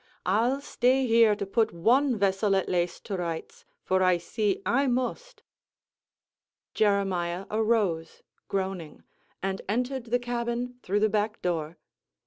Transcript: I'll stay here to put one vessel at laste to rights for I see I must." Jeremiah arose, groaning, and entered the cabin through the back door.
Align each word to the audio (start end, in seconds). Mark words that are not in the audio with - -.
I'll 0.25 0.61
stay 0.61 1.05
here 1.05 1.35
to 1.35 1.45
put 1.45 1.71
one 1.71 2.17
vessel 2.17 2.55
at 2.55 2.67
laste 2.67 3.05
to 3.05 3.17
rights 3.17 3.65
for 3.83 4.01
I 4.01 4.17
see 4.17 4.59
I 4.65 4.87
must." 4.87 5.43
Jeremiah 6.73 7.45
arose, 7.51 8.23
groaning, 8.47 9.03
and 9.43 9.61
entered 9.69 10.05
the 10.05 10.17
cabin 10.17 10.79
through 10.81 11.01
the 11.01 11.07
back 11.09 11.39
door. 11.43 11.77